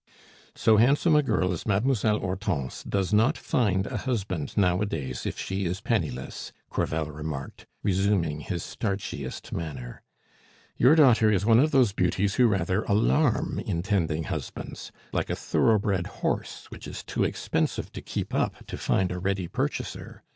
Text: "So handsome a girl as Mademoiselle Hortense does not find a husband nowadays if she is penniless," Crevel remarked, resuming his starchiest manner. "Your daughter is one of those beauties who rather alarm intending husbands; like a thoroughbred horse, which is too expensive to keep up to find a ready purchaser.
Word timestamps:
"So 0.55 0.77
handsome 0.77 1.15
a 1.15 1.21
girl 1.21 1.51
as 1.53 1.67
Mademoiselle 1.67 2.19
Hortense 2.21 2.81
does 2.83 3.13
not 3.13 3.37
find 3.37 3.85
a 3.85 3.97
husband 3.97 4.57
nowadays 4.57 5.27
if 5.27 5.37
she 5.37 5.65
is 5.65 5.79
penniless," 5.79 6.51
Crevel 6.71 7.11
remarked, 7.11 7.67
resuming 7.83 8.39
his 8.39 8.63
starchiest 8.63 9.51
manner. 9.51 10.01
"Your 10.75 10.95
daughter 10.95 11.29
is 11.31 11.45
one 11.45 11.59
of 11.59 11.69
those 11.69 11.93
beauties 11.93 12.33
who 12.33 12.47
rather 12.47 12.81
alarm 12.85 13.59
intending 13.59 14.23
husbands; 14.23 14.91
like 15.13 15.29
a 15.29 15.35
thoroughbred 15.35 16.07
horse, 16.07 16.65
which 16.71 16.87
is 16.87 17.03
too 17.03 17.23
expensive 17.23 17.91
to 17.91 18.01
keep 18.01 18.33
up 18.33 18.65
to 18.65 18.79
find 18.79 19.11
a 19.11 19.19
ready 19.19 19.47
purchaser. 19.47 20.23